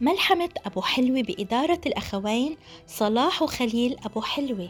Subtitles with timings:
[0.00, 2.56] ملحمة أبو حلوة بإدارة الأخوين
[2.86, 4.68] صلاح وخليل أبو حلوة.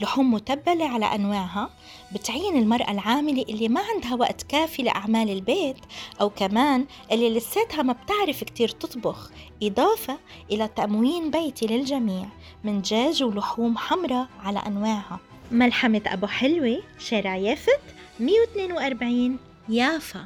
[0.00, 1.70] لحوم متبلة على أنواعها
[2.12, 5.76] بتعين المرأة العاملة اللي ما عندها وقت كافي لأعمال البيت
[6.20, 9.30] أو كمان اللي لساتها ما بتعرف كتير تطبخ
[9.62, 10.18] إضافة
[10.50, 12.26] إلى تموين بيتي للجميع
[12.64, 15.20] من دجاج ولحوم حمراء على أنواعها.
[15.50, 17.80] ملحمة أبو حلوة شارع يافت
[18.20, 20.24] 142 يافا.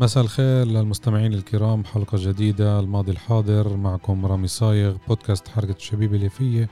[0.00, 6.68] مساء الخير للمستمعين الكرام حلقة جديدة الماضي الحاضر معكم رامي صايغ بودكاست حركة الشبيبة اليافية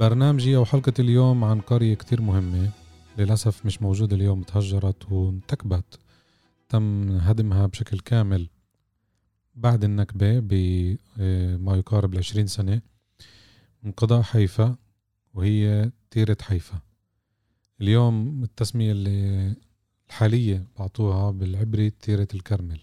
[0.00, 2.70] برنامجي أو حلقة اليوم عن قرية كتير مهمة
[3.18, 5.98] للأسف مش موجودة اليوم تهجرت وانتكبت.
[6.68, 8.48] تم هدمها بشكل كامل
[9.54, 12.80] بعد النكبة بما يقارب العشرين سنة
[13.82, 14.76] من قضاء حيفا
[15.34, 16.80] وهي تيرة حيفا.
[17.80, 19.56] اليوم التسمية اللي
[20.08, 22.80] الحالية بعطوها بالعبري تيرة الكرمل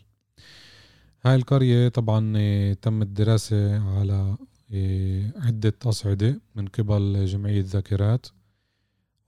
[1.25, 4.37] هاي القرية طبعا آه، تم الدراسة على
[4.73, 8.27] آه، عدة أصعدة من قبل جمعية ذاكرات.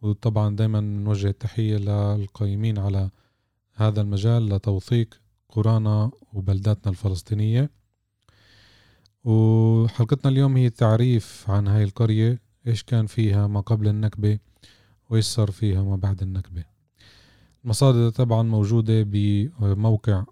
[0.02, 3.10] وطبعا دايما نوجه التحية للقائمين على
[3.74, 7.70] هذا المجال لتوثيق قرانا وبلداتنا الفلسطينية.
[9.24, 14.40] وحلقتنا اليوم هي تعريف عن هاي القرية إيش كان فيها ما قبل النكبة
[15.10, 16.75] وإيش صار فيها ما بعد النكبة.
[17.66, 20.24] المصادر طبعا موجودة بموقع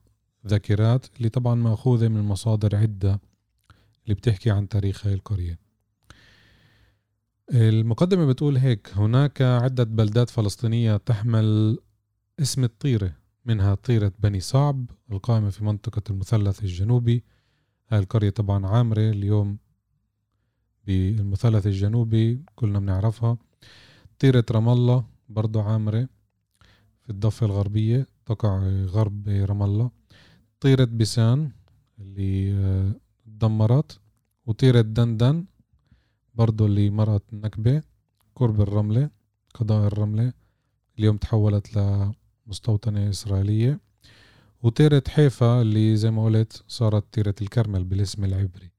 [0.47, 3.19] ذاكرات اللي طبعا مأخوذة من مصادر عدة
[4.03, 5.59] اللي بتحكي عن تاريخ هاي القرية.
[7.51, 11.77] المقدمة بتقول هيك هناك عدة بلدات فلسطينية تحمل
[12.39, 13.13] اسم الطيرة
[13.45, 17.23] منها طيرة بني صعب القائمة في منطقة المثلث الجنوبي.
[17.89, 19.57] هاي القرية طبعا عامرة اليوم
[20.87, 23.37] بالمثلث الجنوبي كلنا بنعرفها.
[24.19, 26.09] طيرة رام الله برضو عامرة.
[27.03, 29.91] في الضفة الغربية تقع غرب رام الله.
[30.59, 31.51] طيرة بيسان
[31.99, 32.91] اللي آه،
[33.25, 33.99] دمرت
[34.45, 35.45] وطيرة دندن
[36.35, 37.81] برضو اللي مرقت النكبة
[38.35, 39.09] قرب الرملة
[39.53, 40.33] قضاء الرملة.
[40.99, 41.77] اليوم تحولت
[42.47, 43.79] لمستوطنة إسرائيلية.
[44.63, 48.71] وطيرة حيفا اللي زي ما قلت صارت طيرة الكرمل بالاسم العبري.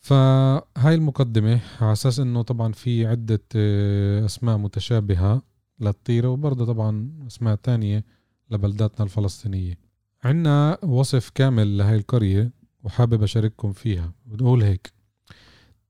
[0.00, 5.53] فهاي المقدمة على أساس إنه طبعا في عدة آه، أسماء متشابهة.
[5.80, 8.04] للطيرة وبرضه طبعا أسماء تانية
[8.50, 9.78] لبلداتنا الفلسطينية.
[10.24, 12.52] عنا وصف كامل لهي القرية
[12.84, 14.12] وحابب أشارككم فيها.
[14.26, 14.92] بنقول هيك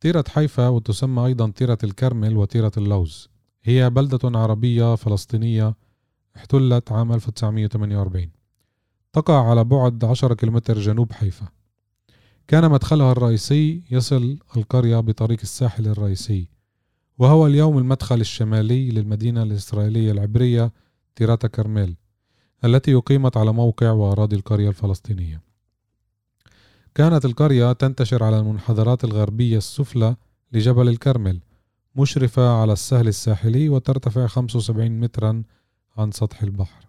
[0.00, 3.28] طيرة حيفا وتسمى أيضا طيرة الكرمل وطيرة اللوز
[3.62, 5.74] هي بلدة عربية فلسطينية
[6.36, 8.30] احتلت عام 1948
[9.12, 11.48] تقع على بعد 10 كيلومتر جنوب حيفا.
[12.48, 16.48] كان مدخلها الرئيسي يصل القرية بطريق الساحل الرئيسي.
[17.18, 20.72] وهو اليوم المدخل الشمالي للمدينة الإسرائيلية العبرية
[21.16, 21.96] تيراتا كرميل
[22.64, 25.42] التي أقيمت على موقع وأراضي القرية الفلسطينية.
[26.94, 30.16] كانت القرية تنتشر على المنحدرات الغربية السفلى
[30.52, 31.40] لجبل الكرمل
[31.96, 35.42] مشرفة على السهل الساحلي وترتفع 75 مترا
[35.96, 36.84] عن سطح البحر.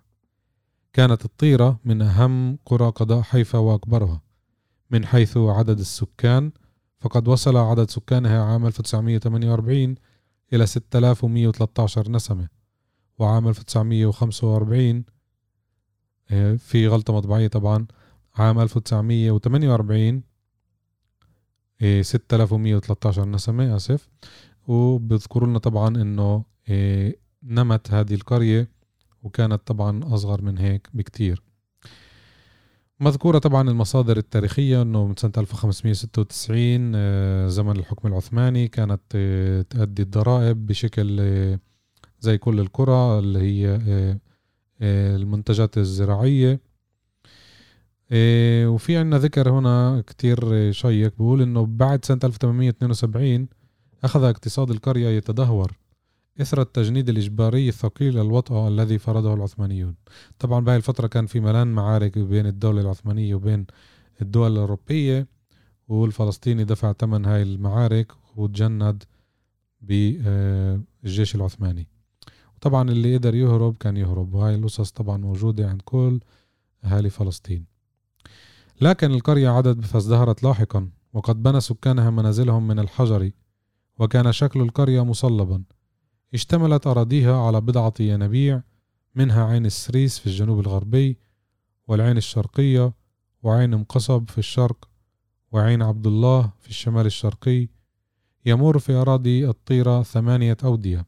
[0.94, 4.22] كانت الطيرة من أهم قرى قضاء حيفا وأكبرها
[4.92, 6.52] من حيث عدد السكان
[7.00, 9.96] فقد وصل عدد سكانها عام 1948
[10.54, 12.48] إلى 6113 نسمة
[13.20, 15.06] وعام 1945
[16.32, 17.88] آه، في غلطة مطبعية طبعا
[18.36, 20.24] عام 1948
[22.02, 24.10] 6113 آه، نسمة آسف.
[24.68, 27.14] وبذكروا لنا طبعا إنه آه،
[27.44, 28.70] نمت هذه القرية
[29.24, 31.44] وكانت طبعا أصغر من هيك بكتير.
[33.00, 40.02] مذكورة طبعا المصادر التاريخية أنه من سنة 1596 آه، زمن الحكم العثماني كانت آه، تؤدي
[40.02, 41.60] الضرائب بشكل آه،
[42.20, 43.80] زي كل القرى اللي هي
[44.82, 46.60] المنتجات الزراعية.
[48.66, 53.48] وفي عنا ذكر هنا كتير شيق بقول أنه بعد سنة 1872
[54.04, 55.72] أخذ اقتصاد القرية يتدهور.
[56.42, 59.96] إثر التجنيد الإجباري الثقيل للوطأة الذي فرضه العثمانيون.
[60.40, 63.66] طبعا بهاي الفترة كان في ملان معارك بين الدولة العثمانية وبين
[64.22, 65.28] الدول الأوروبية
[65.88, 69.04] والفلسطيني دفع ثمن هاي المعارك وتجند
[69.82, 71.88] بالجيش العثماني.
[72.62, 76.20] طبعا اللي قدر يهرب كان يهرب وهاي القصص طبعا موجودة عند كل
[76.84, 77.66] أهالي فلسطين.
[78.82, 83.32] لكن القرية عدت فازدهرت لاحقا وقد بنى سكانها منازلهم من الحجر
[84.00, 85.64] وكان شكل القرية مصلبا.
[86.34, 88.62] اشتملت أراضيها على بضعة ينابيع
[89.16, 91.18] منها عين السريس في الجنوب الغربي
[91.88, 92.94] والعين الشرقية
[93.44, 94.90] وعين مقصب في الشرق
[95.52, 97.68] وعين عبد الله في الشمال الشرقي
[98.46, 101.06] يمر في أراضي الطيرة ثمانية أودية.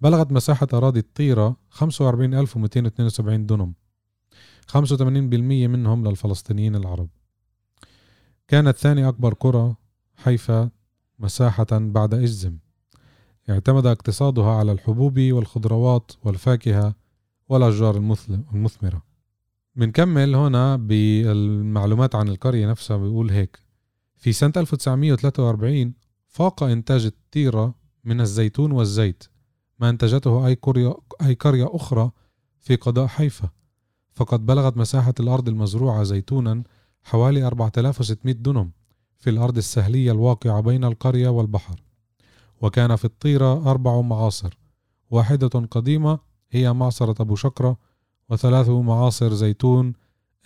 [0.00, 3.74] بلغت مساحة أراضي الطيرة 45272 دنم
[4.66, 7.08] 85% منهم للفلسطينيين العرب.
[8.48, 9.74] كانت ثاني أكبر قرى
[10.16, 10.70] حيفا
[11.18, 12.58] مساحة بعد إجزم.
[13.50, 16.94] اعتمد اقتصادها على الحبوب والخضروات والفاكهة
[17.48, 17.96] والأشجار
[18.52, 19.02] المثمرة.
[19.76, 23.58] بنكمل هنا بالمعلومات عن القرية نفسها بيقول هيك
[24.16, 25.94] في سنة 1943
[26.26, 27.74] فاق إنتاج التيرة
[28.04, 29.24] من الزيتون والزيت
[29.78, 32.10] ما أنتجته أي قرية, أي قرية أخرى
[32.60, 33.48] في قضاء حيفا
[34.14, 36.62] فقد بلغت مساحة الأرض المزروعة زيتونا
[37.02, 38.70] حوالي 4600 دنم
[39.18, 41.87] في الأرض السهلية الواقعة بين القرية والبحر.
[42.60, 44.58] وكان في الطيرة أربع معاصر.
[45.10, 46.18] واحدة قديمة
[46.50, 47.76] هي معصرة أبو شكرة
[48.28, 49.92] وثلاث معاصر زيتون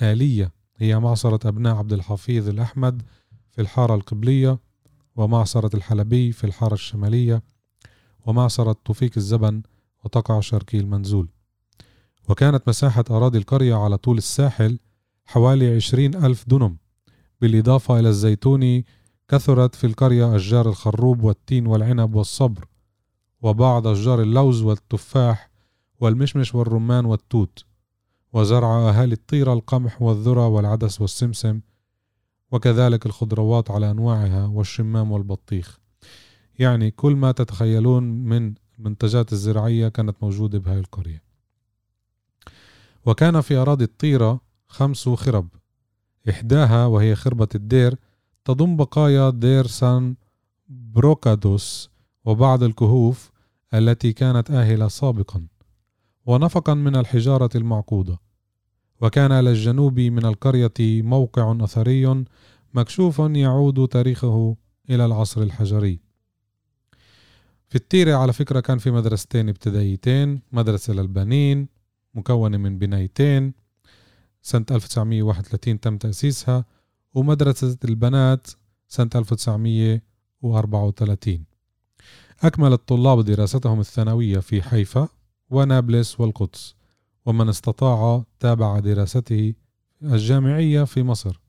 [0.02, 3.02] آلية هي معصرة أبناء عبد الحفيظ الأحمد
[3.50, 4.58] في الحارة القبلية
[5.16, 7.42] ومعصرة الحلبي في الحارة الشمالية
[8.26, 9.62] ومعصرة توفيق الزبن
[10.04, 11.28] وتقع شرقي المنزول.
[12.28, 14.78] وكانت مساحة أراضي القرية على طول الساحل
[15.24, 16.76] حوالي عشرين ألف دنم
[17.40, 18.82] بالإضافة إلى الزيتون
[19.28, 22.64] كثرت في القرية أشجار الخروب والتين والعنب والصبر
[23.42, 25.50] وبعض أشجار اللوز والتفاح
[26.00, 27.64] والمشمش والرمان والتوت
[28.32, 31.60] وزرع أهالي الطيرة القمح والذرة والعدس والسمسم
[32.52, 35.78] وكذلك الخضروات على أنواعها والشمام والبطيخ.
[36.58, 41.22] يعني كل ما تتخيلون من المنتجات الزراعية كانت موجودة بهاي القرية.
[43.06, 45.48] وكان في أراضي الطيرة خمس خرب
[46.30, 47.96] إحداها وهي خربة الدير
[48.44, 50.16] تضم بقايا دير سان
[50.68, 51.90] بروكادوس
[52.24, 53.30] وبعض الكهوف
[53.74, 55.46] التي كانت آهلة سابقا
[56.26, 58.18] ونفقا من الحجارة المعقودة.
[59.00, 62.24] وكان على الجنوب من القرية موقع أثري
[62.74, 64.56] مكشوف يعود تاريخه
[64.90, 66.00] إلى العصر الحجري.
[67.68, 71.68] في التيرة على فكرة كان في مدرستين ابتدائيتين مدرسة للبنين
[72.14, 73.52] مكونة من بنايتين
[74.42, 76.64] سنة 1931 تم تأسيسها.
[77.14, 78.46] ومدرسة البنات
[78.88, 81.44] سنة 1934
[82.42, 85.08] أكمل الطلاب دراستهم الثانوية في حيفا
[85.50, 86.74] ونابلس والقدس
[87.26, 89.54] ومن استطاع تابع دراسته
[90.02, 91.40] الجامعية في مصر.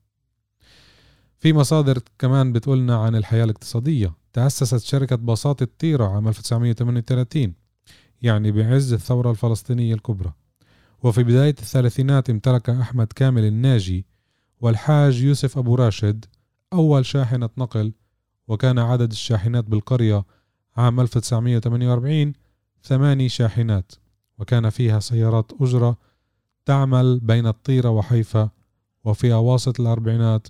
[1.40, 4.14] في مصادر كمان بتقولنا عن الحياة الاقتصادية.
[4.34, 7.54] تأسست شركة بساط الطيرة عام 1938
[8.22, 10.34] يعني بعز الثورة الفلسطينية الكبرى.
[11.04, 14.06] وفي بداية الثلاثينات امتلك أحمد كامل الناجي
[14.64, 16.26] والحاج يوسف أبو راشد
[16.74, 17.94] أول شاحنة نقل
[18.48, 20.26] وكان عدد الشاحنات بالقرية
[20.78, 22.34] عام 1948
[22.84, 23.92] ثماني شاحنات
[24.38, 25.98] وكان فيها سيارات أجرة
[26.66, 28.50] تعمل بين الطيرة وحيفا
[29.04, 30.48] وفي أواسط الأربعينات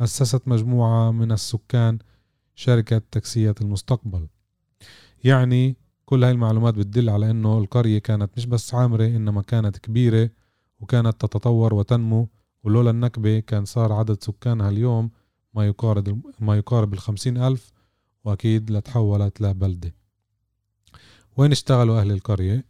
[0.00, 1.98] أسست مجموعة من السكان
[2.54, 4.28] شركة تاكسية المستقبل.
[5.24, 10.30] يعني كل هاي المعلومات بتدل على إنه القرية كانت مش بس عامرة إنما كانت كبيرة
[10.80, 12.28] وكانت تتطور وتنمو
[12.64, 15.10] ولولا النكبة كان صار عدد سكانها اليوم
[15.54, 17.72] ما يقارب ما يقارب الخمسين ألف
[18.24, 19.94] وأكيد لتحولت لبلدة
[21.36, 22.64] وين اشتغلوا أهل القرية؟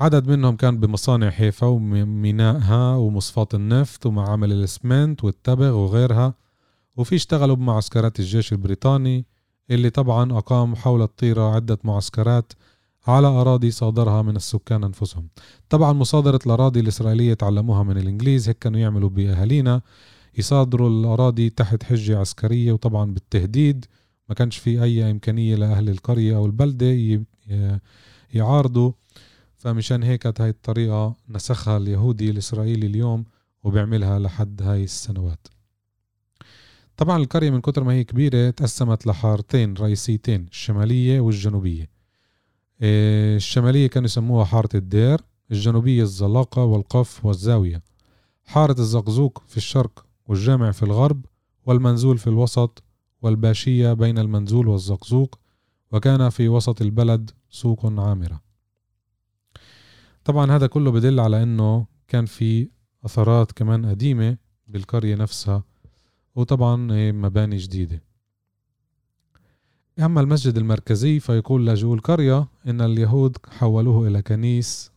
[0.00, 6.34] عدد منهم كان بمصانع حيفا ومينائها ومصفاة النفط ومعامل الاسمنت والتبغ وغيرها
[6.96, 9.26] وفي اشتغلوا بمعسكرات الجيش البريطاني
[9.70, 12.52] اللي طبعا أقام حول الطيرة عدة معسكرات
[13.10, 15.28] على أراضي صادرها من السكان أنفسهم.
[15.68, 19.82] طبعا مصادرة الأراضي الإسرائيلية تعلموها من الإنجليز هيك كانوا يعملوا بأهالينا.
[20.38, 23.84] يصادروا الأراضي تحت حجة عسكرية وطبعا بالتهديد.
[24.28, 27.20] ما كانش في أي إمكانية لأهل القرية أو البلدة
[28.34, 28.92] يعارضوا.
[29.56, 33.24] فمشان هيك هاي الطريقة نسخها اليهودي الإسرائيلي اليوم
[33.64, 35.48] وبيعملها لحد هاي السنوات.
[36.96, 41.99] طبعا القرية من كتر ما هي كبيرة تقسمت لحارتين رئيسيتين الشمالية والجنوبية.
[42.82, 45.20] الشمالية كانوا يسموها حارة الدير
[45.50, 47.82] الجنوبية الزلاقة والقف والزاوية.
[48.44, 51.24] حارة الزقزوق في الشرق والجامع في الغرب
[51.66, 52.82] والمنزول في الوسط
[53.22, 55.38] والباشية بين المنزول والزقزوق
[55.92, 58.40] وكان في وسط البلد سوق عامرة.
[60.24, 62.70] طبعا هذا كله بدل على إنه كان في
[63.04, 64.36] اثارات كمان قديمة
[64.68, 65.64] بالقرية نفسها
[66.34, 66.76] وطبعا
[67.12, 68.09] مباني جديدة.
[69.98, 74.90] أما المسجد المركزي فيقول لاجئو القرية إن اليهود حولوه إلى كنيس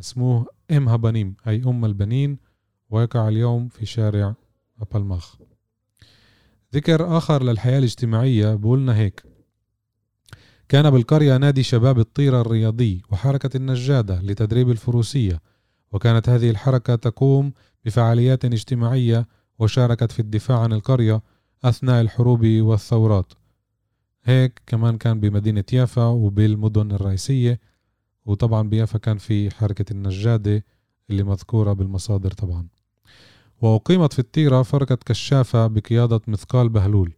[0.00, 2.38] اسمه إم هبنيم أي أم البنين
[2.90, 4.34] ويقع اليوم في شارع
[4.80, 5.36] أبلماخ
[6.74, 9.22] ذكر آخر للحياة الاجتماعية بقولنا هيك.
[10.68, 15.40] كان بالقرية نادي شباب الطيرة الرياضي وحركة النجادة لتدريب الفروسية
[15.92, 17.52] وكانت هذه الحركة تقوم
[17.84, 21.22] بفعاليات اجتماعية وشاركت في الدفاع عن القرية
[21.64, 23.32] أثناء الحروب والثورات.
[24.26, 27.60] هيك كمان كان بمدينة يافا وبالمدن الرئيسية
[28.26, 30.64] وطبعا بيافا كان في حركة النجادة
[31.10, 32.68] اللي مذكورة بالمصادر طبعا.
[33.62, 37.12] وأقيمت في التيرة فرقة كشافة بقيادة مثقال بهلول.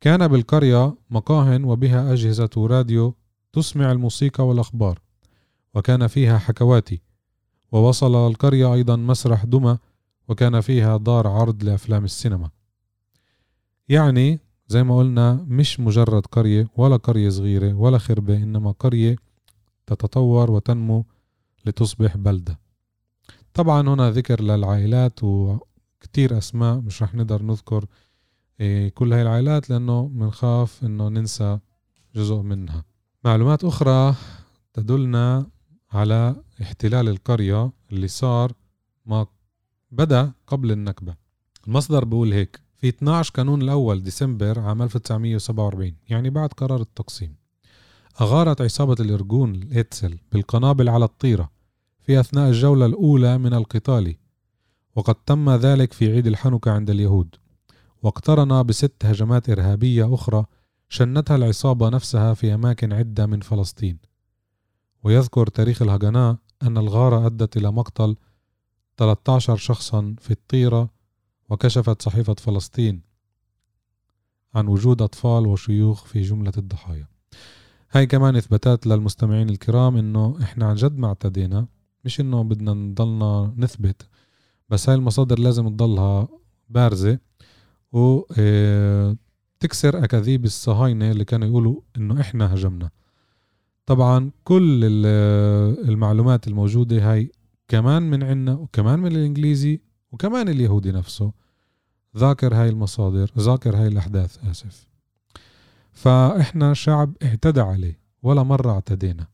[0.00, 3.14] كان بالقرية مقاهن وبها أجهزة راديو
[3.52, 4.98] تسمع الموسيقى والأخبار
[5.74, 7.00] وكان فيها حكواتي.
[7.72, 9.78] ووصل القرية أيضا مسرح دمى
[10.28, 12.50] وكان فيها دار عرض لأفلام السينما.
[13.88, 19.16] يعني زي ما قلنا مش مجرد قرية ولا قرية صغيرة ولا خربة إنما قرية
[19.86, 21.04] تتطور وتنمو
[21.66, 22.60] لتصبح بلدة.
[23.54, 27.86] طبعا هنا ذكر للعائلات وكتير أسماء مش رح نقدر نذكر
[28.60, 31.58] إيه، كل هاي العائلات لأنه بنخاف إنه ننسى
[32.14, 32.84] جزء منها.
[33.24, 34.14] معلومات أخرى
[34.72, 35.46] تدلنا
[35.92, 38.52] على احتلال القرية اللي صار
[39.06, 39.26] ما
[39.90, 41.14] بدأ قبل النكبة.
[41.66, 47.36] المصدر بيقول هيك في 12 كانون الأول ديسمبر عام 1947 يعني بعد قرار التقسيم.
[48.20, 51.50] أغارت عصابة الإرجون الإتسل بالقنابل على الطيرة
[52.00, 54.16] في أثناء الجولة الأولى من القتال
[54.96, 57.34] وقد تم ذلك في عيد الحنكة عند اليهود.
[58.02, 60.44] واقترن بست هجمات إرهابية أخرى
[60.88, 63.98] شنتها العصابة نفسها في أماكن عدة من فلسطين.
[65.02, 68.16] ويذكر تاريخ الهجناء أن الغارة أدت إلى مقتل
[68.96, 70.94] 13 شخصا في الطيرة
[71.50, 73.00] وكشفت صحيفة فلسطين
[74.54, 77.06] عن وجود أطفال وشيوخ في جملة الضحايا.
[77.90, 81.66] هاي كمان إثباتات للمستمعين الكرام إنه إحنا عن جد ما اعتدينا
[82.04, 84.08] مش إنه بدنا نضلنا نثبت
[84.68, 86.28] بس هاي المصادر لازم تضلها
[86.68, 87.18] بارزة.
[87.92, 89.16] و آه،
[89.60, 92.90] تكسر أكاذيب الصهاينة اللي كانوا يقولوا إنه إحنا هجمنا.
[93.86, 94.80] طبعا كل
[95.88, 97.30] المعلومات الموجودة هاي
[97.68, 99.80] كمان من عنا وكمان من الإنجليزي
[100.14, 101.32] وكمان اليهودي نفسه
[102.16, 104.86] ذاكر هاي المصادر ذاكر هاي الأحداث آسف.
[105.92, 109.26] فإحنا شعب اعتدى عليه ولا مرة اعتدينا.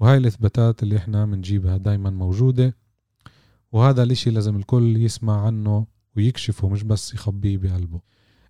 [0.00, 2.76] وهاي الإثباتات اللي إحنا بنجيبها دايما موجودة.
[3.72, 8.00] وهذا الإشي لازم الكل يسمع عنه ويكشفه مش بس يخبيه بقلبه.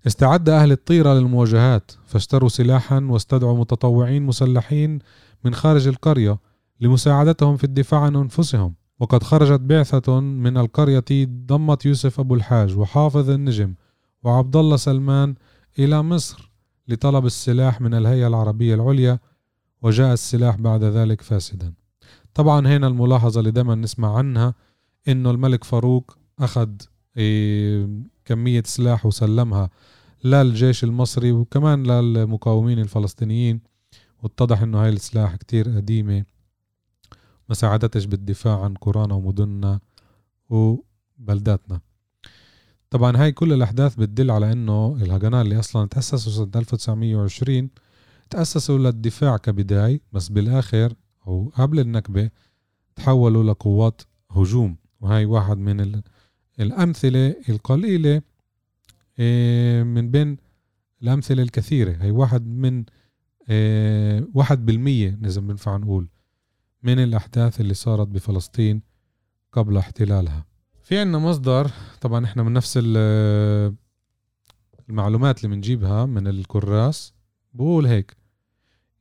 [0.07, 1.93] استعد أهل الطيرة للمواجهات.
[2.07, 4.99] فاشتروا سلاحا واستدعوا متطوعين مسلحين
[5.45, 6.39] من خارج القرية
[6.81, 8.82] لمساعدتهم في الدفاع عن أنفسهم.
[9.03, 11.05] وقد خرجت بعثة من القرية
[11.47, 13.75] ضمت يوسف أبو الحاج وحافظ النجم
[14.23, 15.35] وعبد الله سلمان
[15.79, 16.51] إلى مصر
[16.89, 19.19] لطلب السلاح من الهيئة العربية العليا
[19.83, 21.75] وجاء السلاح بعد ذلك فاسدا.
[22.35, 24.55] طبعا هنا الملاحظة اللي دائما نسمع عنها
[25.09, 26.71] إنه الملك فاروق أخذ
[27.17, 27.89] إيه،
[28.25, 29.71] كمية سلاح وسلمها
[30.25, 33.61] للجيش المصري وكمان للمقاومين الفلسطينيين
[34.23, 36.25] واتضح إنه هاي السلاح كتير قديمة.
[37.49, 39.81] ما ساعدتش بالدفاع عن قرانا ومدننا
[40.51, 41.81] وبلداتنا.
[42.91, 47.71] طبعا هاي كل الأحداث بتدل على إنه الهجناء اللي أصلا تأسسوا سنة 1920
[48.31, 50.95] تأسسوا للدفاع كبداية بس بالآخر
[51.27, 52.31] أو قبل النكبة
[52.97, 54.77] تحولوا لقوات هجوم.
[55.01, 56.03] وهي واحد من
[56.61, 58.23] الأمثلة القليلة
[59.19, 60.37] آه، من بين
[61.03, 61.97] الأمثلة الكثيرة.
[62.01, 62.85] هي واحد من
[63.49, 66.09] آه، واحد بالمية إذا بنفع نقول.
[66.83, 68.83] من الأحداث اللي صارت بفلسطين
[69.53, 70.47] قبل احتلالها.
[70.83, 71.71] في عنا مصدر
[72.01, 72.79] طبعا إحنا من نفس
[74.89, 77.13] المعلومات اللي بنجيبها من الكراس
[77.55, 78.17] بقول هيك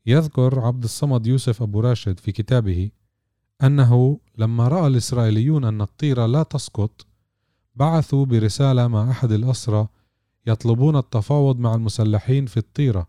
[0.06, 2.92] يذكر عبد الصمد يوسف أبو راشد في كتابه
[3.64, 7.06] أنه لما رأى الإسرائيليون أن الطيرة لا تسقط
[7.76, 9.88] بعثوا برسالة مع أحد الأسرى
[10.48, 13.08] يطلبون التفاوض مع المسلحين في الطيرة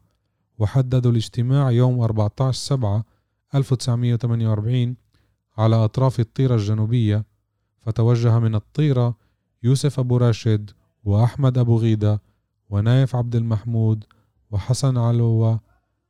[0.59, 3.05] وحددوا الاجتماع يوم 14 سبعة
[3.55, 4.97] 1948
[5.59, 7.25] على أطراف الطيرة الجنوبية
[7.81, 9.17] فتوجه من الطيرة
[9.63, 10.71] يوسف أبو راشد
[11.05, 12.23] وأحمد أبو غيدة
[12.71, 14.05] ونايف عبد المحمود
[14.51, 15.61] وحسن علوة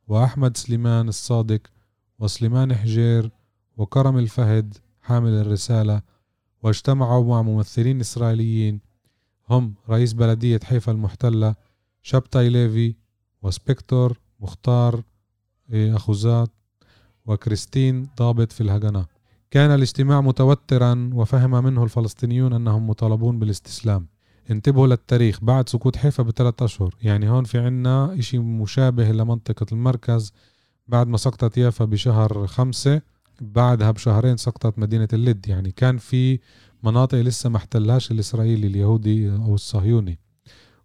[0.07, 1.61] وأحمد سليمان الصادق
[2.19, 3.31] وسليمان حجير
[3.77, 6.01] وكرم الفهد حامل الرسالة
[6.63, 8.79] واجتمعوا مع ممثلين إسرائيليين
[9.49, 11.55] هم رئيس بلدية حيفا المحتلة
[12.01, 12.95] شبتاي ليفي
[13.41, 15.03] وسبكتور مختار
[15.71, 16.49] إيه، أخوزات
[17.25, 19.05] وكريستين ضابط في الهجنة.
[19.51, 24.07] كان الاجتماع متوترا وفهم منه الفلسطينيون أنهم مطالبون بالاستسلام.
[24.51, 26.95] انتبهوا للتاريخ بعد سقوط حيفا بثلاث أشهر.
[27.01, 30.33] يعني هون في عنا إشي مشابه لمنطقة المركز
[30.87, 33.01] بعد ما سقطت يافا بشهر خمسة
[33.41, 35.47] بعدها بشهرين سقطت مدينة اللد.
[35.47, 36.39] يعني كان في
[36.83, 40.19] مناطق لسه ما احتلهاش الإسرائيلي اليهودي أو الصهيوني.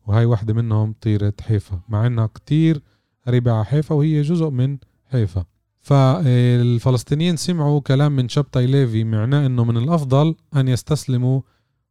[0.07, 1.81] وهي واحدة منهم طيرة حيفا.
[1.89, 2.83] مع إنها كتير
[3.27, 4.79] قريبة على حيفا وهي جزء من
[5.13, 5.45] حيفا.
[5.89, 11.41] فالفلسطينيين سمعوا كلام من شبتاي ليفي معناه إنه من الأفضل أن يستسلموا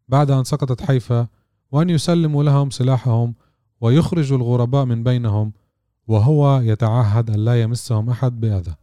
[0.08, 1.28] بعد أن سقطت حيفا
[1.72, 3.36] وأن يسلموا لهم سلاحهم
[3.82, 5.54] ويخرجوا الغرباء من بينهم
[6.08, 8.76] وهو يتعهد أن لا يمسهم أحد بأذى.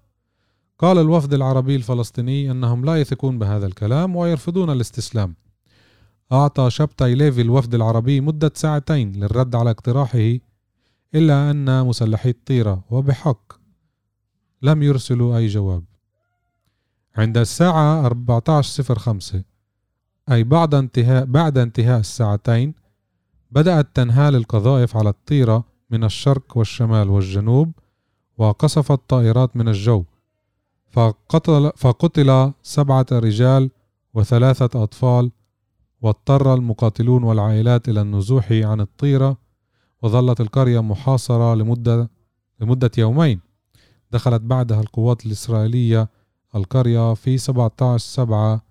[0.78, 5.35] قال الوفد العربي الفلسطيني إنهم لا يثقون بهذا الكلام ويرفضون الاستسلام.
[6.33, 10.38] أعطى شبتاي ليفي الوفد العربي مدة ساعتين للرد على اقتراحه
[11.14, 13.63] إلا أن مسلحي الطيرة وبحق
[14.64, 15.85] لم يرسلوا أي جواب.
[17.16, 19.44] عند الساعة 14:05
[20.33, 22.75] أي بعد انتهاء بعد انتهاء الساعتين
[23.50, 27.73] بدأت تنهال القذائف على الطيرة من الشرق والشمال والجنوب
[28.38, 30.04] وقصفت طائرات من الجو.
[30.90, 33.71] فقتل, فقتل سبعة رجال
[34.14, 35.30] وثلاثة أطفال
[36.02, 39.37] واضطر المقاتلون والعائلات إلى النزوح عن الطيرة
[40.02, 42.11] وظلت القرية محاصرة لمدة
[42.61, 43.44] لمدة يومين.
[44.14, 46.09] دخلت بعدها القوات الإسرائيلية
[46.54, 48.62] القرية في 17 7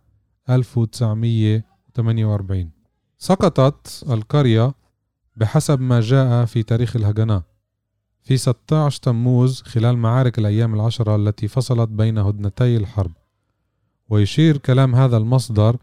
[0.50, 2.70] 1948
[3.18, 4.74] سقطت القرية
[5.36, 7.44] بحسب ما جاء في تاريخ الهجناء
[8.24, 13.12] في 16 تموز خلال معارك الأيام العشرة التي فصلت بين هدنتي الحرب.
[14.10, 15.78] ويشير كلام هذا المصدر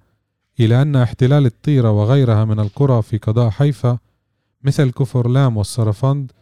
[0.61, 3.99] إلى أن احتلال الطيرة وغيرها من القرى في قضاء حيفا
[4.63, 6.33] مثل كفر لام والسرفند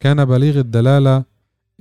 [0.00, 1.24] كان بليغ الدلالة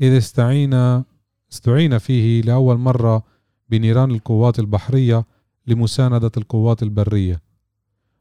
[0.02, 1.04] إذ استعين
[1.52, 3.24] استعين فيه لأول مرة
[3.70, 5.26] بنيران القوات البحرية
[5.68, 7.42] لمساندة القوات البرية.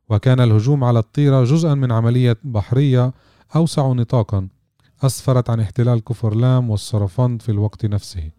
[0.08, 3.12] وكان الهجوم على الطيرة جزءا من عملية بحرية
[3.56, 4.48] أوسع نطاقا
[5.02, 8.30] أسفرت عن احتلال كفرلام والصرفند في الوقت نفسه.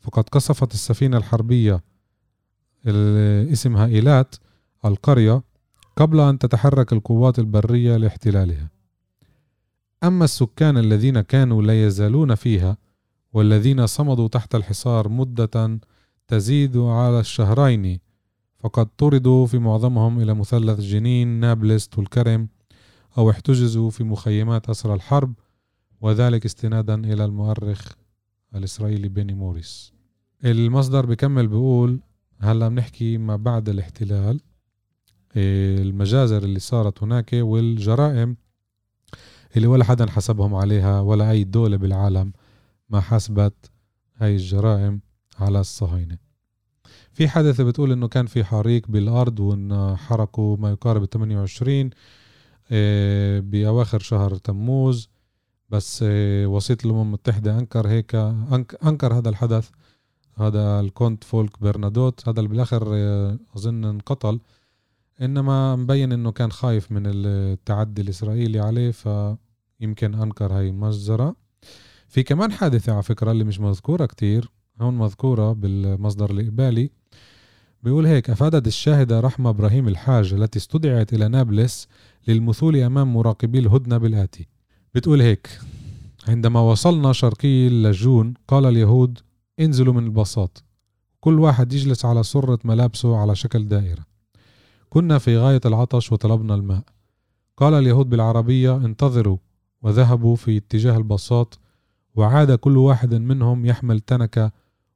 [0.00, 1.82] فقد قصفت السفينة الحربية
[3.52, 4.34] اسمها إيلات
[4.84, 5.42] القرية
[5.96, 8.70] قبل أن تتحرك القوات البرية لاحتلالها.
[10.04, 12.76] أما السكان الذين كانوا لا يزالون فيها
[13.32, 15.80] والذين صمدوا تحت الحصار مدة
[16.28, 18.00] تزيد على الشهرين
[18.58, 22.48] فقد طردوا في معظمهم إلى مثلث جنين نابلس والكرم
[23.18, 25.34] أو احتجزوا في مخيمات أسرى الحرب
[26.00, 27.92] وذلك استنادا إلى المؤرخ
[28.54, 29.92] الإسرائيلي بيني موريس.
[30.44, 32.00] المصدر بكمل بيقول
[32.40, 34.40] هلا بنحكي ما بعد الاحتلال
[35.36, 38.36] المجازر اللي صارت هناك والجرائم
[39.56, 42.32] اللي ولا حدا حسبهم عليها ولا أي دولة بالعالم
[42.90, 43.70] ما حسبت
[44.16, 45.00] هاي الجرائم
[45.38, 46.18] على الصهاينة.
[47.12, 51.90] في حادثة بتقول إنه كان في حريق بالأرض وإن حرقوا ما يقارب 28
[52.70, 55.08] آه، بأواخر شهر تموز.
[55.70, 58.14] بس آه، وسيط الأمم المتحدة أنكر هيك
[58.84, 59.70] أنكر هذا الحدث.
[60.36, 62.28] هذا الكونت فولك برنادوت.
[62.28, 64.40] هذا اللي بالآخر آه، أظن انقتل.
[65.20, 71.36] إنما مبين إنه كان خايف من التعدي الإسرائيلي عليه فيمكن أنكر هاي المجزرة.
[72.08, 76.90] في كمان حادثة على فكرة اللي مش مذكورة كتير هون مذكورة بالمصدر الإقبالي.
[77.82, 81.88] بيقول هيك أفادت الشاهدة رحمة إبراهيم الحاج التي استدعت إلى نابلس
[82.28, 84.48] للمثول أمام مراقبي الهدنة بالآتي.
[84.94, 85.60] بتقول هيك
[86.28, 89.18] عندما وصلنا شرقي اللاجون قال اليهود
[89.60, 90.58] انزلوا من الباصات.
[91.20, 94.11] كل واحد يجلس على سرة ملابسه على شكل دائرة.
[94.92, 96.82] كنا في غاية العطش وطلبنا الماء.
[97.56, 99.36] قال اليهود بالعربية انتظروا
[99.82, 101.54] وذهبوا في اتجاه الباصات
[102.14, 104.52] وعاد كل واحد منهم يحمل تنكة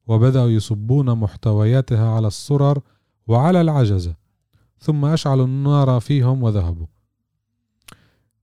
[0.06, 2.80] وبدأوا يصبون محتوياتها على السرر
[3.26, 4.14] وعلى العجزة.
[4.78, 6.86] ثم أشعلوا النار فيهم وذهبوا.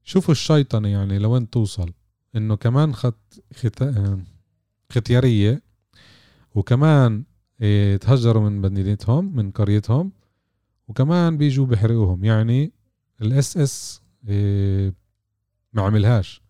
[0.04, 1.92] شوفوا الشيطنة يعني لوين توصل.
[2.36, 3.94] إنه كمان خط خت...
[4.92, 5.62] ختيارية
[6.56, 7.24] وكمان
[7.62, 10.12] إيه تهجروا من مدينتهم من قريتهم
[10.94, 12.72] وكمان بيجوا بيحرقوهم يعني
[13.22, 14.94] ال SS إيه
[15.74, 16.42] ما عملهاش.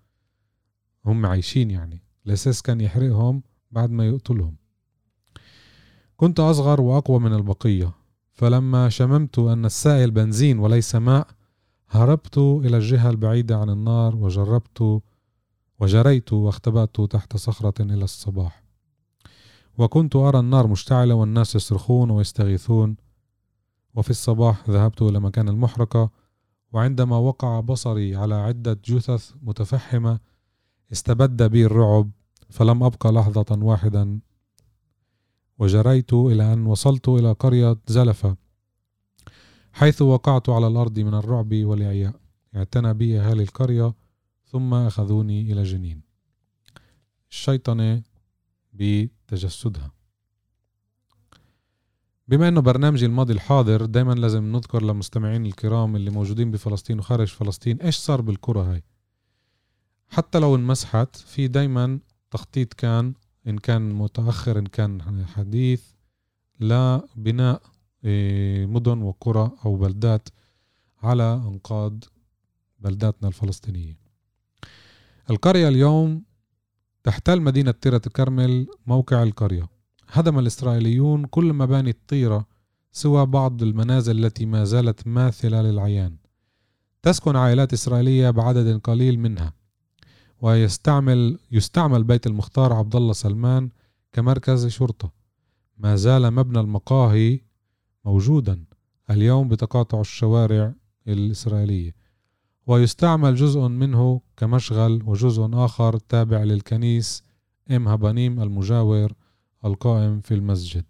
[1.06, 2.04] هم عايشين يعني.
[2.26, 4.56] ال SS كان يحرقهم بعد ما يقتلهم.
[6.18, 7.92] كنت أصغر وأقوى من البقية.
[8.32, 11.28] فلما شممت أن السائل بنزين وليس ماء
[11.90, 15.02] هربت إلى الجهة البعيدة عن النار وجربت
[15.80, 18.64] وجريت واختبأت تحت صخرة إلى الصباح.
[19.78, 22.96] وكنت أرى النار مشتعلة والناس يصرخون ويستغيثون.
[23.96, 26.10] وفي الصباح ذهبت إلى مكان المحرقة
[26.72, 30.20] وعندما وقع بصري على عدة جثث متفحمة
[30.92, 32.12] استبد بي الرعب
[32.50, 34.20] فلم أبقى لحظة واحدا.
[35.60, 38.38] وجريت إلى أن وصلت إلى قرية زلفة
[39.74, 42.14] حيث وقعت على الأرض من الرعب والإعياء
[42.56, 43.94] اعتنى بي أهالي القرية
[44.46, 46.02] ثم أخذوني إلى جنين.
[47.32, 48.04] الشيطنة
[48.74, 49.92] بتجسدها.
[52.28, 57.82] بما إنه برنامجي الماضي الحاضر دائما لازم نذكر للمستمعين الكرام اللي موجودين بفلسطين وخارج فلسطين
[57.82, 58.84] إيش صار بالكرة هاي.
[60.10, 62.00] حتى لو انمسحت في دايما
[62.32, 63.14] تخطيط كان
[63.48, 65.84] إن كان متأخر إن كان حديث
[66.60, 67.62] لبناء
[68.06, 70.30] إيه، مدن وقرى أو بلدات
[71.04, 72.04] على أنقاض
[72.80, 73.98] بلداتنا الفلسطينية.
[75.30, 76.24] القرية اليوم
[77.04, 79.68] تحتل مدينة تيرة الكرمل موقع القرية.
[80.12, 82.46] هدم الإسرائيليون كل مباني الطيرة
[82.92, 86.16] سوى بعض المنازل التي ما زالت ماثلة للعيان.
[87.02, 89.54] تسكن عائلات إسرائيلية بعدد قليل منها
[90.42, 93.70] ويستعمل يستعمل بيت المختار عبد الله سلمان
[94.14, 95.12] كمركز شرطة.
[95.78, 97.40] ما زال مبنى المقاهي
[98.06, 98.64] موجودا
[99.10, 100.74] اليوم بتقاطع الشوارع
[101.08, 101.96] الإسرائيلية.
[102.68, 107.24] ويستعمل جزء منه كمشغل وجزء آخر تابع للكنيس
[107.72, 109.14] إم هبانيم المجاور
[109.66, 110.86] القائم في المسجد.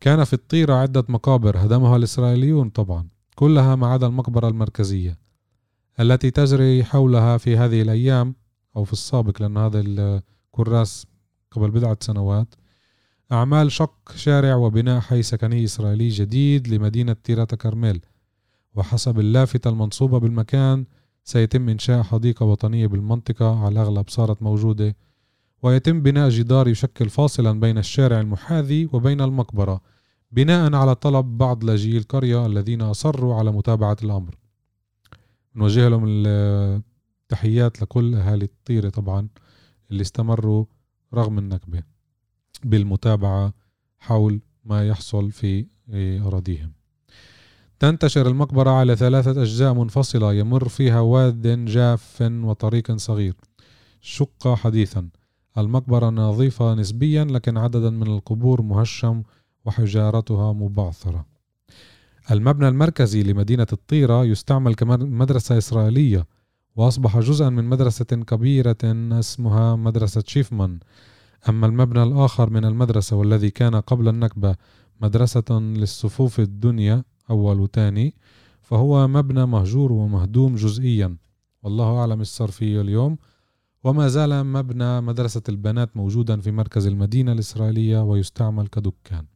[0.00, 5.18] كان في الطيرة عدة مقابر هدمها الإسرائيليون طبعا كلها ما عدا المقبرة المركزية
[6.00, 8.34] التي تجري حولها في هذه الأيام
[8.76, 11.06] أو في السابق لأن هذا الكراس
[11.50, 12.54] قبل بضعة سنوات
[13.32, 18.00] أعمال شق شارع وبناء حي سكني إسرائيلي جديد لمدينة تيراتا كرميل
[18.74, 20.84] وحسب اللافتة المنصوبة بالمكان
[21.24, 24.96] سيتم إنشاء حديقة وطنية بالمنطقة على الأغلب صارت موجودة
[25.62, 29.80] ويتم بناء جدار يشكل فاصلا بين الشارع المحاذي وبين المقبرة
[30.32, 34.34] بناء على طلب بعض لاجئي القرية الذين أصروا على متابعة الأمر.
[35.56, 39.28] نوجه لهم التحيات لكل أهالي الطيرة طبعا
[39.90, 40.64] اللي استمروا
[41.14, 41.82] رغم النكبة
[42.64, 43.54] بالمتابعة
[43.98, 45.66] حول ما يحصل في
[46.26, 46.72] أراضيهم.
[47.78, 53.34] تنتشر المقبرة على ثلاثة أجزاء منفصلة يمر فيها واد جاف وطريق صغير
[54.00, 55.08] شق حديثا.
[55.58, 59.22] المقبرة نظيفة نسبيا لكن عددا من القبور مهشم
[59.64, 61.26] وحجارتها مبعثرة.
[62.30, 66.26] المبنى المركزي لمدينة الطيرة يستعمل كمدرسة إسرائيلية
[66.76, 70.78] وأصبح جزءا من مدرسة كبيرة اسمها مدرسة شيفمان.
[71.48, 74.56] أما المبنى الآخر من المدرسة والذي كان قبل النكبة
[75.00, 78.14] مدرسة للصفوف الدنيا أول وثاني
[78.60, 81.16] فهو مبنى مهجور ومهدوم جزئيا.
[81.62, 83.18] والله أعلم صار فيه اليوم.
[83.84, 89.26] وما زال مبنى مدرسة البنات موجودا في مركز المدينة الإسرائيلية ويستعمل كدكان.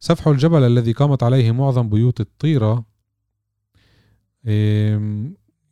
[0.00, 2.84] سفح الجبل الذي قامت عليه معظم بيوت الطيرة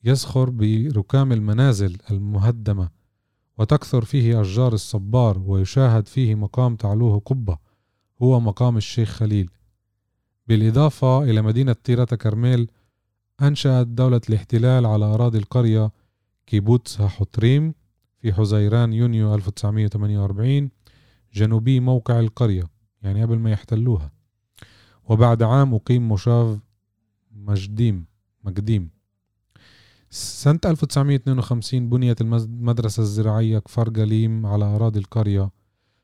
[0.04, 2.90] يزخر بركام المنازل المهدمة
[3.58, 7.58] وتكثر فيه أشجار الصبار ويشاهد فيه مقام تعلوه قبة
[8.22, 9.50] هو مقام الشيخ خليل.
[10.46, 12.70] بالإضافة إلى مدينة طيرة كرميل
[13.42, 15.90] أنشأت دولة الاحتلال على أراضي القرية
[16.46, 17.74] كيبوتس حطريم
[18.18, 20.70] في حزيران يونيو 1948
[21.34, 22.64] جنوبي موقع القرية
[23.02, 24.12] يعني قبل ما يحتلوها.
[25.08, 26.58] وبعد عام أقيم مشاف
[27.32, 28.06] مجديم
[28.44, 28.90] مقديم.
[30.10, 35.50] سنة 1952 بنيت المدرسة الزراعية كفر قليم على أراضي القرية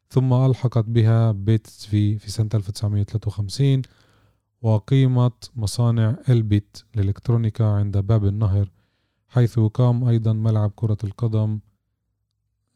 [0.09, 3.83] ثم ألحقت بها بيت في في سنة 1953
[4.63, 8.71] وقيمت مصانع إلبيت للإلكترونيكا عند باب النهر
[9.33, 11.61] حيث قام أيضا ملعب كرة القدم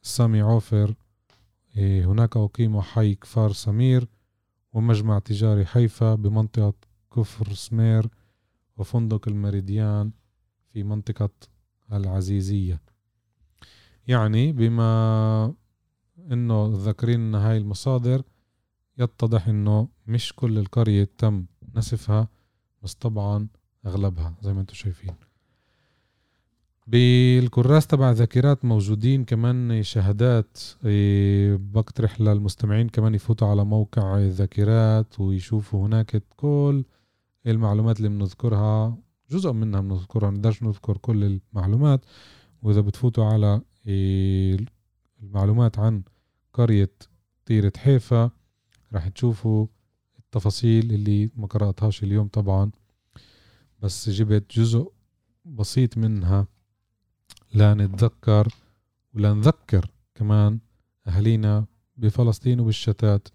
[0.03, 0.95] سامي عوفر.
[1.77, 4.09] إيه، هناك أقيم حي كفار سمير
[4.73, 6.75] ومجمع تجاري حيفا بمنطقة
[7.16, 8.09] كفر سمير
[8.77, 10.12] وفندق المريديان
[10.69, 11.31] في منطقة
[11.92, 12.81] العزيزية.
[14.09, 15.55] يعني بما
[16.33, 18.23] إنه ذاكرين هاي المصادر
[18.99, 22.29] يتضح إنه مش كل القرية تم نسفها
[22.83, 23.49] بس طبعا
[23.87, 25.26] أغلبها زي ما أنتم شايفين.
[26.87, 35.87] بالكراس تبع ذاكرات موجودين كمان شهادات إيه، بقترح للمستمعين كمان يفوتوا على موقع الذاكرات ويشوفوا
[35.87, 36.85] هناك كل
[37.46, 38.99] المعلومات اللي بنذكرها
[39.31, 42.05] جزء منها بنذكرها نقدرش نذكر كل المعلومات.
[42.62, 44.59] وإذا بتفوتوا على إيه،
[45.22, 46.03] المعلومات عن
[46.53, 46.92] قرية
[47.46, 48.31] طيرة حيفا
[48.92, 49.66] راح تشوفوا
[50.18, 52.70] التفاصيل اللي ما قرأتهاش اليوم طبعا.
[53.83, 54.92] بس جبت جزء
[55.44, 56.46] بسيط منها.
[57.55, 58.49] لا نتذكر
[59.15, 60.59] ولا نذكر كمان
[61.07, 63.29] أهالينا بفلسطين وبالشتات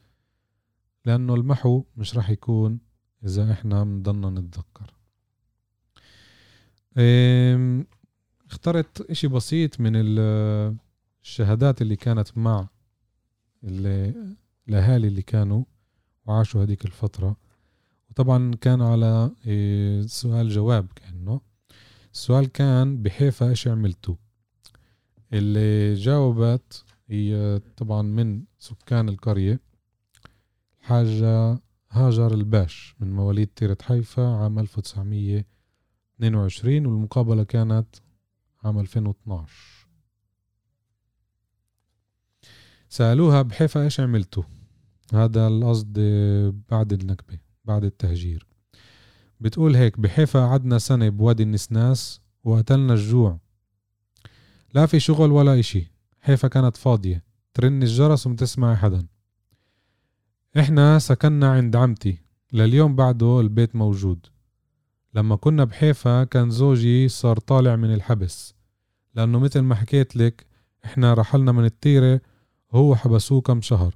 [1.06, 2.80] لأنه المحو مش رح يكون
[3.26, 4.94] إذا إحنا بنضلنا نتذكر.
[8.52, 12.68] اخترت إشي بسيط من الشهادات اللي كانت مع
[13.64, 15.64] الأهالي اللي كانوا
[16.26, 17.36] وعاشوا هذيك الفترة.
[18.10, 21.42] وطبعا كان على إيه، سؤال جواب كأنه.
[22.14, 24.16] السؤال كان بحيفا إيش عملتوا؟
[25.34, 29.60] اللي جاوبت هي طبعا من سكان القرية
[30.82, 37.96] الحاجة هاجر الباش من مواليد تيرة حيفا عام 1922 والمقابلة كانت
[38.64, 39.88] عام 2012
[42.90, 44.44] سألوها بحيفا إيش عملتوا؟
[45.14, 46.00] هذا القصد
[46.70, 48.51] بعد النكبة بعد التهجير.
[49.42, 53.40] بتقول هيك بحيفا قعدنا سنة بوادي النسناس وقتلنا الجوع.
[54.74, 55.92] لا في شغل ولا إشي.
[56.20, 57.24] حيفا كانت فاضية.
[57.54, 59.08] ترن الجرس ومتسمع حدا.
[60.60, 62.18] إحنا سكننا عند عمتي.
[62.54, 64.26] لليوم بعده البيت موجود.
[65.14, 68.54] لما كنا بحيفا كان زوجي صار طالع من الحبس.
[69.16, 70.46] لأنه مثل ما حكيت لك
[70.86, 72.22] إحنا رحلنا من الطيرة
[72.70, 73.96] وهو حبسوه كم شهر.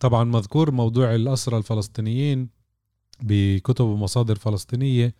[0.00, 2.55] طبعا مذكور موضوع الأسرى الفلسطينيين
[3.22, 5.14] بكتب ومصادر فلسطينية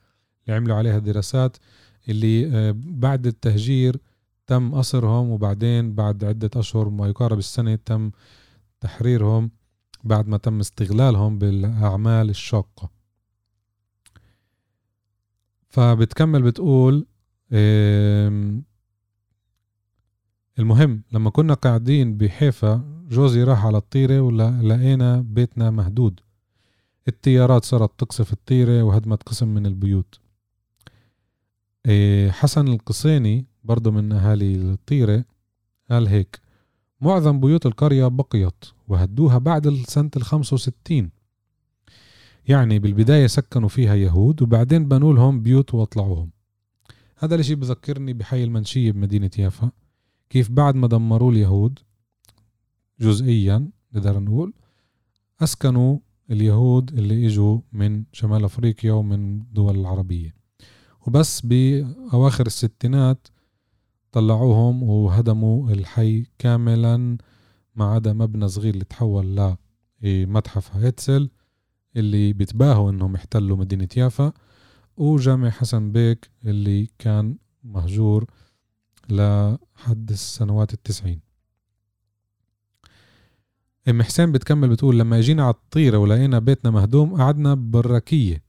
[0.45, 1.57] اللي عملوا عليها دراسات
[2.09, 3.97] اللي آه، بعد التهجير
[4.47, 8.11] تم أسرهم وبعدين بعد عدة أشهر ما يقارب السنة تم
[8.81, 9.51] تحريرهم
[10.05, 12.91] بعد ما تم استغلالهم بالأعمال الشاقة.
[15.69, 17.07] فبتكمل بتقول
[20.59, 26.21] المهم لما كنا قاعدين بحيفا جوزي راح على الطيرة ولقينا بيتنا مهدود.
[27.09, 30.21] التيارات صارت تقصف الطيرة وهدمت قسم من البيوت.
[31.87, 35.25] إيه، حسن القصيني برضه من أهالي الطيرة
[35.91, 36.41] قال هيك
[37.01, 41.11] معظم بيوت القرية بقيت وهدوها بعد سنة الخمسة وستين.
[42.49, 46.31] يعني بالبداية سكنوا فيها يهود وبعدين بنوا لهم بيوت وأطلعوهم.
[47.19, 49.71] هذا الإشي بذكرني بحي المنشية بمدينة يافا.
[50.31, 51.79] كيف بعد ما دمروا اليهود
[53.01, 54.53] جزئيا نقدر نقول
[55.43, 55.99] أسكنوا
[56.31, 60.35] اليهود اللي إجوا من شمال أفريقيا ومن دول العربية.
[61.07, 63.29] وبس بأواخر الستينات
[64.13, 67.17] طلعوهم وهدموا الحي كاملا
[67.75, 69.57] ما عدا مبنى صغير اللي تحول
[70.03, 71.31] لمتحف هيتسل
[71.97, 74.33] اللي بيتباهوا إنهم احتلوا مدينة يافا
[74.97, 78.25] وجامع حسن بيك اللي كان مهجور
[79.11, 81.21] لحد السنوات التسعين.
[83.89, 88.43] أم حسين بتكمل بتقول لما اجينا على الطيرة ولقينا بيتنا مهدوم قعدنا ببراكية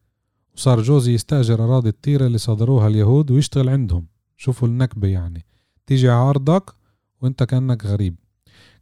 [0.55, 4.05] وصار جوزي يستأجر أراضي الطيرة اللي صادروها اليهود ويشتغل عندهم.
[4.37, 5.45] شوفوا النكبة يعني.
[5.87, 6.73] تيجي على أرضك
[7.21, 8.15] وأنت كأنك غريب.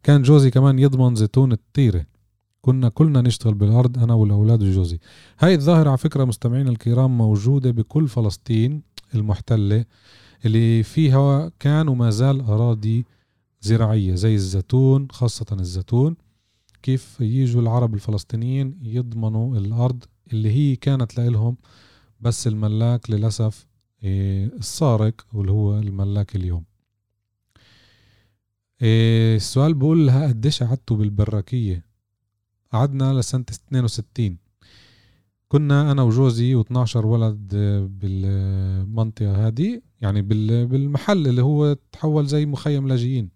[0.03, 2.05] كان جوزي كمان يضمن زيتون الطيرة.
[2.61, 4.99] كنا كلنا نشتغل بالأرض أنا والأولاد وجوزي.
[5.39, 8.81] هاي الظاهرة على فكرة مستمعين الكرام موجودة بكل فلسطين
[9.15, 9.85] المحتلة
[10.45, 13.05] اللي فيها كان وما زال أراضي
[13.61, 16.15] زراعية زي الزيتون خاصة الزيتون.
[16.85, 21.57] كيف يجوا العرب الفلسطينيين يضمنوا الأرض اللي هي كانت لهم
[22.19, 23.67] بس الملاك للأسف
[24.03, 26.63] إيه، السارق واللي هو الملاك اليوم.
[28.81, 31.85] إيه، السؤال بقول لها قديش قعدتوا بالبراكية؟
[32.71, 34.37] قعدنا لسنة 62
[35.47, 37.55] كنا أنا وجوزي و12 ولد
[38.01, 43.34] بالمنطقة هذه يعني بالمحل اللي هو تحول زي مخيم لاجئين.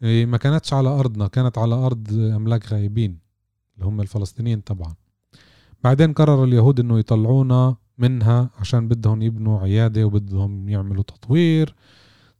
[0.00, 3.18] ما كانتش على أرضنا كانت على أرض أملاك غايبين
[3.74, 4.94] اللي هم الفلسطينيين طبعا.
[5.84, 11.74] بعدين قرر اليهود إنه يطلعونا منها عشان بدهم يبنوا عيادة وبدهم يعملوا تطوير.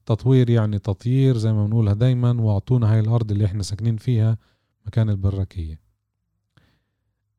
[0.06, 4.38] تطوير يعني تطيير زي ما بنقولها دايما وأعطونا هاي الأرض اللي إحنا ساكنين فيها
[4.86, 5.80] مكان البراكية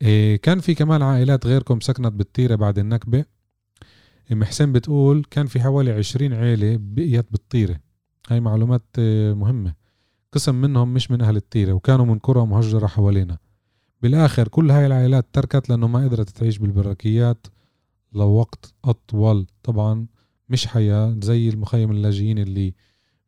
[0.01, 3.25] إيه كان في كمان عائلات غيركم سكنت بالطيرة بعد النكبة.
[4.31, 7.79] أم حسين بتقول كان في حوالي عشرين عيلة بقيت بالطيرة
[8.29, 9.78] هاي معلومات إيه، مهمة.
[10.31, 13.37] قسم منهم مش من أهل الطيرة وكانوا من قرى مهجرة حوالينا.
[14.01, 17.47] بالآخر كل هاي العائلات تركت لأنه ما قدرت تعيش بالبراكيات
[18.13, 19.47] لوقت أطول.
[19.63, 20.07] طبعا
[20.49, 22.73] مش حياة زي المخيم اللاجئين اللي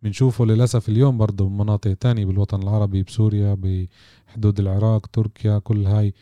[0.01, 6.13] بنشوفه للأسف اليوم برضه بمناطق تانية بالوطن العربي بسوريا بحدود العراق تركيا كل هاي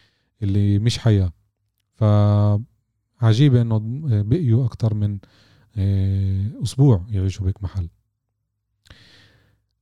[0.42, 1.34] اللي مش حياة.
[1.94, 3.80] فعجيبة إنه
[4.24, 5.18] بقيوا أكتر من
[5.78, 7.90] آه، أسبوع يعيشوا بهيك محل.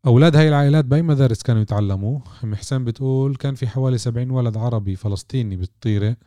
[0.07, 2.19] أولاد هاي العائلات بأي مدارس كانوا يتعلموا.
[2.43, 6.17] أم حسين بتقول كان في حوالي سبعين ولد عربي فلسطيني بالطيرة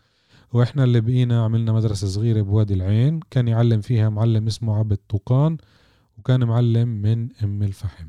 [0.52, 3.20] وإحنا اللي بقينا عملنا مدرسة صغيرة بوادي العين.
[3.30, 5.56] كان يعلم فيها معلم اسمه عبد طوقان
[6.18, 8.06] وكان معلم من أم الفحم.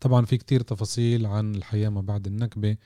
[0.00, 2.76] طبعا في كتير تفاصيل عن الحياة ما بعد النكبة.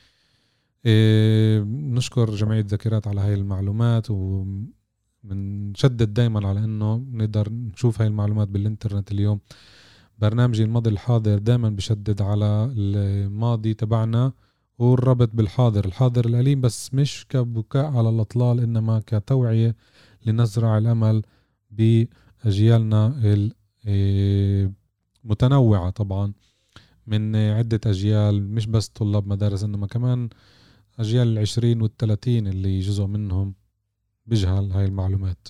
[0.87, 8.48] إيه نشكر جمعية ذاكرات على هاي المعلومات ومنشدد دايما على إنه نقدر نشوف هاي المعلومات
[8.48, 9.40] بالإنترنت اليوم.
[10.20, 14.33] برنامجي الماضي الحاضر دائما بشدد على الماضي تبعنا
[14.78, 15.85] والربط بالحاضر.
[15.85, 19.76] الحاضر الأليم بس مش كبكاء على الأطلال إنما كتوعية
[20.26, 21.22] لنزرع الأمل
[21.70, 23.22] بأجيالنا
[25.24, 26.33] المتنوعة طبعا
[27.06, 30.28] من عدة أجيال مش بس طلاب مدارس إنما كمان
[30.98, 33.54] أجيال العشرين والثلاثين اللي جزء منهم
[34.26, 35.48] بيجهل هاي المعلومات.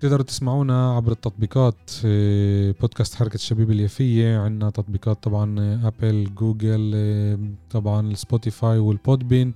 [0.00, 1.90] تقدروا تسمعونا عبر التطبيقات
[2.80, 6.96] بودكاست حركة الشبيب اليافية عندنا تطبيقات طبعا أبل جوجل
[7.70, 9.54] طبعا سبوتيفاي وال Podbean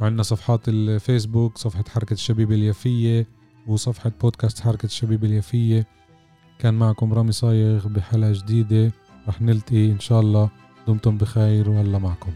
[0.00, 3.26] وعندنا صفحات الفيسبوك صفحة حركة الشبيب اليافية
[3.66, 5.86] وصفحة بودكاست حركة الشبيب اليافية.
[6.58, 8.92] كان معكم رامي صايغ بحلقة جديدة.
[9.28, 10.50] رح نلتقي إن شاء الله.
[10.88, 12.32] دمتم بخير والله معكم.